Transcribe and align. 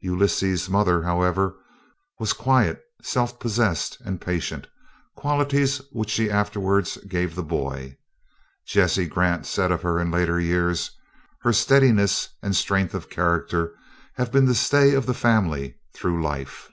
Ulysses' 0.00 0.68
mother, 0.68 1.04
however, 1.04 1.54
was 2.18 2.32
quiet, 2.32 2.82
self 3.00 3.38
possessed, 3.38 3.96
and 4.04 4.20
patient 4.20 4.66
qualities 5.14 5.80
which 5.92 6.10
she 6.10 6.28
afterwards 6.28 6.96
gave 7.06 7.36
the 7.36 7.44
boy. 7.44 7.96
Jesse 8.66 9.06
Grant 9.06 9.46
said 9.46 9.70
of 9.70 9.82
her 9.82 10.00
in 10.00 10.10
later 10.10 10.40
years: 10.40 10.90
"Her 11.42 11.52
steadiness 11.52 12.28
and 12.42 12.56
strength 12.56 12.92
of 12.92 13.08
character 13.08 13.72
have 14.16 14.32
been 14.32 14.46
the 14.46 14.54
stay 14.56 14.94
of 14.94 15.06
the 15.06 15.14
family 15.14 15.76
through 15.94 16.24
life." 16.24 16.72